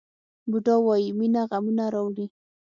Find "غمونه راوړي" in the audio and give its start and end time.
1.49-2.25